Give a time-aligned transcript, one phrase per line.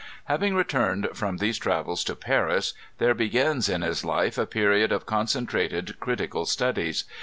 [0.25, 5.05] Having returned from these travels to Paris, there begins in bis life a period of
[5.05, 7.03] concentrated critical studies.